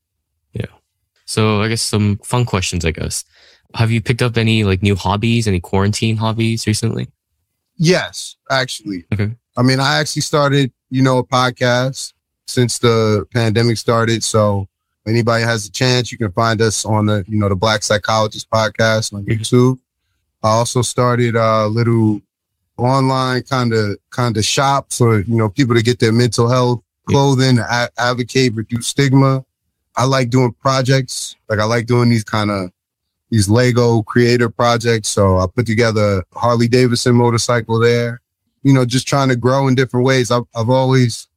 Yeah. 0.53 0.67
So 1.25 1.63
I 1.63 1.69
guess 1.69 1.81
some 1.81 2.19
fun 2.19 2.45
questions, 2.45 2.85
I 2.85 2.91
guess. 2.91 3.25
Have 3.75 3.93
you 3.93 4.03
picked 4.03 4.21
up 4.21 4.37
any 4.37 4.65
like 4.65 4.83
new 4.83 4.97
hobbies, 4.97 5.47
any 5.47 5.61
quarantine 5.61 6.17
hobbies 6.17 6.67
recently? 6.67 7.07
Yes, 7.77 8.37
actually. 8.51 9.05
Okay. 9.15 9.31
I 9.57 9.63
mean, 9.63 9.79
I 9.79 10.01
actually 10.01 10.23
started, 10.23 10.73
you 10.91 11.03
know, 11.03 11.19
a 11.19 11.25
podcast 11.25 12.13
since 12.49 12.81
the 12.81 13.25
pandemic 13.33 13.77
started. 13.79 14.25
So 14.25 14.69
anybody 15.07 15.45
has 15.45 15.67
a 15.67 15.71
chance, 15.71 16.11
you 16.11 16.19
can 16.19 16.33
find 16.33 16.61
us 16.61 16.85
on 16.85 17.07
the, 17.07 17.25
you 17.29 17.39
know, 17.39 17.49
the 17.49 17.55
Black 17.57 17.85
Psychologist 17.85 18.51
podcast 18.51 19.15
on 19.15 19.25
mm-hmm. 19.25 19.41
YouTube. 19.41 19.79
I 20.43 20.49
also 20.49 20.83
started 20.83 21.37
a 21.37 21.69
little 21.69 22.21
online 22.85 23.43
kind 23.43 23.73
of 23.73 23.97
kind 24.11 24.37
of 24.37 24.45
shop 24.45 24.93
for 24.93 25.21
you 25.21 25.37
know 25.37 25.49
people 25.49 25.75
to 25.75 25.83
get 25.83 25.99
their 25.99 26.13
mental 26.13 26.49
health 26.49 26.83
clothing, 27.11 27.59
a- 27.59 27.91
advocate, 27.99 28.55
reduce 28.55 28.89
stigma. 28.89 29.45
I 29.97 30.05
like 30.05 30.31
doing 30.31 30.53
projects. 30.61 31.37
Like 31.49 31.59
I 31.59 31.65
like 31.65 31.87
doing 31.87 32.09
these 32.09 32.25
kind 32.25 32.51
of 32.51 32.71
these 33.31 33.49
Lego 33.49 34.03
creator 34.03 34.49
projects. 34.49 35.09
So 35.09 35.39
I 35.39 35.47
put 35.47 35.67
together 35.67 36.25
Harley 36.33 36.69
Davidson 36.69 37.15
motorcycle 37.15 37.79
there. 37.79 38.21
You 38.63 38.73
know, 38.73 38.85
just 38.85 39.07
trying 39.07 39.29
to 39.31 39.37
grow 39.37 39.69
in 39.69 39.75
different 39.75 40.05
ways. 40.05 40.31
I've, 40.31 40.45
I've 40.55 40.69
always 40.69 41.29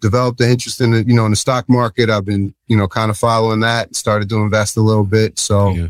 developed 0.00 0.40
an 0.40 0.50
interest 0.50 0.80
in 0.80 0.90
the, 0.90 1.04
you 1.04 1.14
know, 1.14 1.24
in 1.24 1.30
the 1.30 1.36
stock 1.36 1.68
market. 1.68 2.10
I've 2.10 2.24
been, 2.24 2.54
you 2.66 2.76
know, 2.76 2.88
kind 2.88 3.10
of 3.10 3.16
following 3.16 3.60
that, 3.60 3.94
started 3.94 4.28
to 4.30 4.38
invest 4.38 4.76
a 4.76 4.80
little 4.80 5.04
bit. 5.04 5.38
So 5.38 5.70
yeah. 5.70 5.88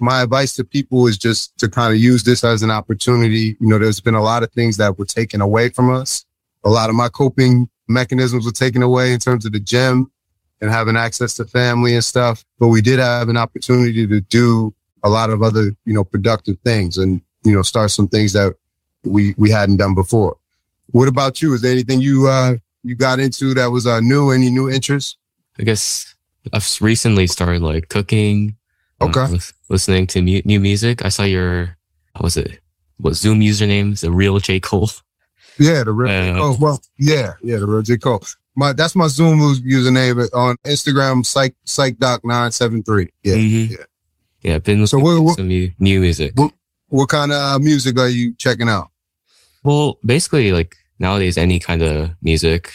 My 0.00 0.22
advice 0.22 0.54
to 0.54 0.64
people 0.64 1.06
is 1.06 1.18
just 1.18 1.56
to 1.58 1.68
kind 1.68 1.92
of 1.92 2.00
use 2.00 2.22
this 2.24 2.44
as 2.44 2.62
an 2.62 2.70
opportunity. 2.70 3.56
You 3.60 3.68
know, 3.68 3.78
there's 3.78 4.00
been 4.00 4.14
a 4.14 4.22
lot 4.22 4.42
of 4.42 4.52
things 4.52 4.76
that 4.78 4.98
were 4.98 5.04
taken 5.04 5.40
away 5.40 5.68
from 5.68 5.90
us. 5.94 6.24
A 6.64 6.70
lot 6.70 6.90
of 6.90 6.96
my 6.96 7.08
coping 7.08 7.68
mechanisms 7.88 8.44
were 8.44 8.52
taken 8.52 8.82
away 8.82 9.12
in 9.12 9.18
terms 9.18 9.46
of 9.46 9.52
the 9.52 9.60
gym 9.60 10.10
and 10.60 10.70
having 10.70 10.96
access 10.96 11.34
to 11.34 11.44
family 11.44 11.94
and 11.94 12.04
stuff. 12.04 12.44
But 12.58 12.68
we 12.68 12.82
did 12.82 12.98
have 12.98 13.28
an 13.28 13.36
opportunity 13.36 14.06
to 14.06 14.20
do 14.20 14.74
a 15.02 15.08
lot 15.08 15.30
of 15.30 15.42
other, 15.42 15.74
you 15.84 15.94
know, 15.94 16.04
productive 16.04 16.58
things 16.64 16.98
and, 16.98 17.22
you 17.44 17.54
know, 17.54 17.62
start 17.62 17.90
some 17.90 18.08
things 18.08 18.32
that 18.34 18.54
we, 19.04 19.34
we 19.38 19.50
hadn't 19.50 19.78
done 19.78 19.94
before. 19.94 20.36
What 20.88 21.08
about 21.08 21.40
you? 21.40 21.54
Is 21.54 21.62
there 21.62 21.72
anything 21.72 22.00
you, 22.00 22.28
uh, 22.28 22.56
you 22.82 22.94
got 22.94 23.20
into 23.20 23.54
that 23.54 23.70
was 23.70 23.86
uh, 23.86 24.00
new? 24.00 24.30
Any 24.30 24.50
new 24.50 24.68
interests? 24.68 25.16
I 25.58 25.62
guess 25.62 26.14
I've 26.52 26.78
recently 26.80 27.26
started 27.26 27.62
like 27.62 27.88
cooking. 27.88 28.56
Uh, 29.00 29.06
okay. 29.06 29.34
Uh, 29.34 29.38
listening 29.68 30.06
to 30.08 30.22
mu- 30.22 30.42
new 30.44 30.60
music. 30.60 31.04
I 31.04 31.08
saw 31.08 31.24
your, 31.24 31.76
what 32.14 32.24
was 32.24 32.36
it? 32.36 32.60
What 32.98 33.14
Zoom 33.14 33.40
username? 33.40 33.98
The 33.98 34.10
real 34.10 34.38
J. 34.38 34.60
Cole. 34.60 34.90
Yeah, 35.58 35.84
the 35.84 35.92
real. 35.92 36.10
Uh, 36.10 36.38
oh 36.38 36.56
well, 36.60 36.82
yeah, 36.98 37.34
yeah, 37.42 37.58
the 37.58 37.66
real 37.66 37.82
J. 37.82 37.98
Cole 37.98 38.22
my 38.56 38.72
that's 38.72 38.96
my 38.96 39.08
Zoom 39.08 39.38
username 39.38 40.28
on 40.34 40.56
Instagram, 40.64 41.24
psych 41.24 41.54
psychdoc 41.66 42.20
nine 42.24 42.52
seven 42.52 42.82
three. 42.82 43.10
Yeah, 43.22 43.34
mm-hmm. 43.34 43.72
yeah, 43.72 43.84
yeah. 44.42 44.58
Been 44.58 44.86
so 44.86 44.98
what, 44.98 45.22
what, 45.22 45.36
some 45.36 45.48
new, 45.48 45.72
new 45.78 46.00
music. 46.00 46.32
What, 46.34 46.52
what 46.88 47.08
kind 47.08 47.32
of 47.32 47.38
uh, 47.38 47.58
music 47.58 47.98
are 47.98 48.08
you 48.08 48.34
checking 48.34 48.68
out? 48.68 48.90
Well, 49.62 49.98
basically, 50.04 50.52
like 50.52 50.76
nowadays, 50.98 51.38
any 51.38 51.58
kind 51.58 51.82
of 51.82 52.10
music. 52.22 52.72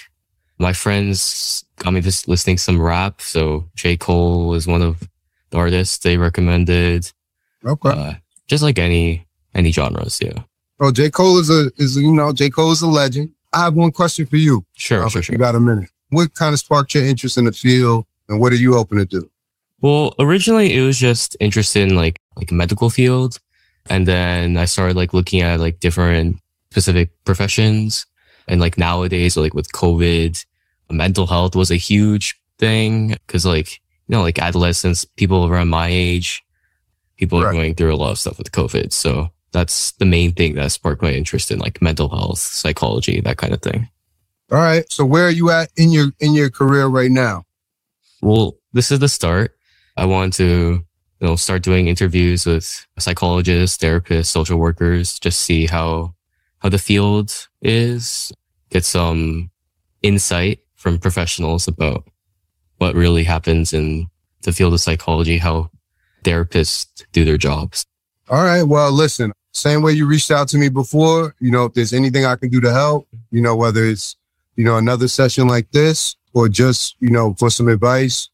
My 0.58 0.72
friends 0.72 1.66
got 1.80 1.92
me 1.92 2.00
just 2.00 2.30
listening 2.30 2.58
some 2.58 2.82
rap. 2.82 3.22
So 3.22 3.70
J 3.76 3.98
Cole 3.98 4.54
is 4.54 4.68
one 4.68 4.82
of 4.82 5.08
artists 5.56 5.98
they 6.00 6.18
recommended. 6.18 7.12
Okay. 7.66 7.90
Uh, 7.90 8.14
just 8.48 8.64
like 8.64 8.78
any 8.78 9.26
any 9.54 9.72
genres, 9.72 10.20
yeah. 10.22 10.44
Oh, 10.80 10.92
J 10.92 11.10
Cole 11.10 11.40
is 11.40 11.50
a 11.50 11.72
is 11.78 11.98
you 11.98 12.12
know 12.12 12.34
J 12.34 12.50
Cole 12.50 12.72
is 12.72 12.82
a 12.82 12.88
legend. 12.88 13.32
I 13.54 13.64
have 13.64 13.76
one 13.76 13.92
question 13.92 14.26
for 14.26 14.36
you. 14.36 14.66
Sure, 14.74 15.10
sure, 15.10 15.22
sure. 15.22 15.34
You 15.34 15.40
got 15.40 15.56
a 15.56 15.60
minute. 15.60 15.90
What 16.10 16.34
kind 16.36 16.54
of 16.54 16.60
sparked 16.60 16.94
your 16.94 17.06
interest 17.06 17.38
in 17.38 17.46
the 17.46 17.54
field 17.54 18.06
and 18.28 18.40
what 18.40 18.52
are 18.52 18.58
you 18.58 18.74
hoping 18.74 18.98
to 18.98 19.06
do? 19.06 19.30
Well, 19.82 20.14
originally 20.20 20.74
it 20.74 20.82
was 20.82 20.98
just 20.98 21.38
interested 21.40 21.88
in 21.88 21.96
like, 21.96 22.20
like 22.36 22.52
medical 22.52 22.90
field. 22.90 23.40
And 23.90 24.08
then 24.08 24.58
I 24.58 24.66
started 24.66 24.96
like 24.96 25.14
looking 25.14 25.42
at 25.42 25.60
like 25.60 25.80
different 25.80 26.38
specific 26.72 27.12
professions. 27.24 28.06
And 28.48 28.60
like 28.60 28.78
nowadays, 28.78 29.38
like 29.38 29.54
with 29.54 29.72
COVID, 29.72 30.44
mental 30.90 31.28
health 31.28 31.56
was 31.56 31.72
a 31.72 31.76
huge 31.76 32.40
thing. 32.58 33.16
Cause 33.28 33.46
like, 33.46 33.82
you 34.08 34.16
know, 34.16 34.22
like 34.22 34.40
adolescents, 34.40 35.06
people 35.06 35.48
around 35.48 35.70
my 35.70 35.88
age, 35.88 36.44
people 37.18 37.42
right. 37.42 37.50
are 37.50 37.54
going 37.54 37.76
through 37.76 37.94
a 37.94 37.98
lot 37.98 38.12
of 38.12 38.20
stuff 38.20 38.38
with 38.38 38.52
COVID. 38.52 38.94
So 38.94 39.30
that's 39.52 39.92
the 39.94 40.06
main 40.06 40.34
thing 40.34 40.56
that 40.56 40.72
sparked 40.72 41.02
my 41.02 41.12
interest 41.12 41.50
in 41.50 41.60
like 41.60 41.82
mental 41.82 42.10
health, 42.10 42.40
psychology, 42.40 43.22
that 43.22 43.38
kind 43.38 43.54
of 43.54 43.62
thing. 43.62 43.90
All 44.52 44.60
right. 44.60 44.86
So 44.92 45.06
where 45.06 45.28
are 45.28 45.32
you 45.32 45.50
at 45.50 45.72
in 45.76 45.92
your 45.92 46.08
in 46.20 46.34
your 46.34 46.50
career 46.50 46.86
right 46.88 47.10
now? 47.10 47.44
Well, 48.22 48.58
this 48.74 48.92
is 48.92 49.00
the 49.00 49.10
start. 49.10 49.56
I 49.98 50.06
want 50.06 50.34
to 50.34 50.84
you 51.22 51.28
know 51.28 51.36
start 51.36 51.64
doing 51.64 51.88
interviews 51.88 52.46
with 52.46 52.86
psychologists, 53.00 53.78
therapists, 53.78 54.28
social 54.28 54.58
workers, 54.58 55.18
just 55.20 55.40
see 55.40 55.66
how 55.66 56.14
how 56.60 56.70
the 56.70 56.78
field 56.78 57.48
is, 57.62 58.32
get 58.70 58.86
some 58.86 59.50
insight 60.02 60.60
from 60.76 61.00
professionals 61.00 61.68
about 61.68 62.08
what 62.78 62.96
really 62.96 63.24
happens 63.24 63.74
in 63.74 64.08
the 64.42 64.52
field 64.52 64.74
of 64.74 64.82
psychology, 64.82 65.38
how 65.38 65.70
therapists 66.24 67.06
do 67.12 67.26
their 67.26 67.38
jobs. 67.38 67.86
All 68.30 68.44
right. 68.44 68.64
Well, 68.64 68.92
listen, 68.92 69.32
same 69.52 69.82
way 69.82 69.94
you 69.94 70.06
reached 70.08 70.32
out 70.32 70.48
to 70.50 70.58
me 70.58 70.70
before, 70.70 71.36
you 71.40 71.52
know, 71.52 71.66
if 71.66 71.74
there's 71.74 71.94
anything 71.94 72.26
I 72.26 72.36
can 72.36 72.50
do 72.50 72.60
to 72.62 72.72
help, 72.72 73.08
you 73.32 73.42
know, 73.42 73.56
whether 73.56 73.86
it's, 73.86 74.16
you 74.56 74.66
know, 74.66 74.78
another 74.78 75.08
session 75.08 75.48
like 75.48 75.72
this 75.72 76.16
or 76.34 76.50
just, 76.50 76.96
you 77.00 77.10
know, 77.10 77.34
for 77.36 77.50
some 77.50 77.68
advice, 77.68 78.30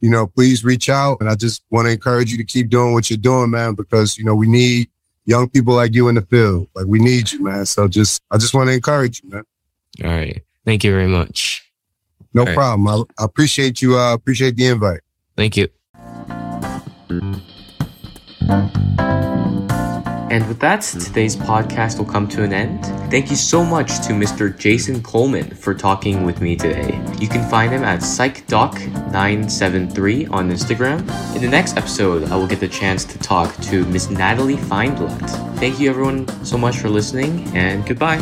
you 0.00 0.10
know, 0.10 0.26
please 0.26 0.64
reach 0.64 0.88
out. 0.88 1.18
And 1.20 1.28
I 1.28 1.34
just 1.34 1.62
want 1.70 1.86
to 1.86 1.92
encourage 1.92 2.30
you 2.30 2.38
to 2.38 2.44
keep 2.44 2.70
doing 2.70 2.92
what 2.92 3.08
you're 3.10 3.16
doing, 3.16 3.50
man, 3.50 3.74
because, 3.74 4.18
you 4.18 4.24
know, 4.24 4.34
we 4.34 4.48
need 4.48 4.88
young 5.26 5.48
people 5.48 5.74
like 5.74 5.94
you 5.94 6.08
in 6.08 6.16
the 6.16 6.22
field. 6.22 6.68
Like 6.74 6.86
we 6.86 6.98
need 6.98 7.32
you, 7.32 7.42
man. 7.42 7.66
So 7.66 7.88
just, 7.88 8.22
I 8.30 8.38
just 8.38 8.54
want 8.54 8.68
to 8.68 8.74
encourage 8.74 9.22
you, 9.22 9.30
man. 9.30 9.44
All 10.02 10.10
right. 10.10 10.42
Thank 10.64 10.84
you 10.84 10.90
very 10.90 11.08
much. 11.08 11.63
No 12.34 12.46
All 12.46 12.54
problem. 12.54 12.86
Right. 12.86 13.06
I, 13.18 13.22
I, 13.22 13.24
appreciate 13.24 13.80
you. 13.80 13.96
I 13.96 14.10
uh, 14.10 14.14
appreciate 14.14 14.56
the 14.56 14.66
invite. 14.66 15.00
Thank 15.36 15.56
you. 15.56 15.68
And 20.34 20.46
with 20.48 20.58
that, 20.60 20.82
today's 20.82 21.36
podcast 21.36 21.98
will 21.98 22.06
come 22.06 22.26
to 22.28 22.42
an 22.42 22.52
end. 22.52 22.84
Thank 23.08 23.30
you 23.30 23.36
so 23.36 23.64
much 23.64 24.04
to 24.06 24.12
Mr. 24.12 24.58
Jason 24.58 25.00
Coleman 25.00 25.54
for 25.54 25.74
talking 25.74 26.24
with 26.24 26.40
me 26.40 26.56
today. 26.56 27.00
You 27.20 27.28
can 27.28 27.48
find 27.48 27.72
him 27.72 27.84
at 27.84 28.00
psychdoc973 28.00 30.32
on 30.32 30.50
Instagram. 30.50 31.02
In 31.36 31.42
the 31.42 31.48
next 31.48 31.76
episode, 31.76 32.32
I 32.32 32.36
will 32.36 32.48
get 32.48 32.58
the 32.58 32.66
chance 32.66 33.04
to 33.04 33.16
talk 33.18 33.54
to 33.62 33.84
Miss 33.86 34.10
Natalie 34.10 34.56
Feinblatt. 34.56 35.30
Thank 35.60 35.78
you 35.78 35.88
everyone 35.88 36.26
so 36.44 36.58
much 36.58 36.78
for 36.78 36.88
listening, 36.88 37.46
and 37.54 37.86
goodbye. 37.86 38.18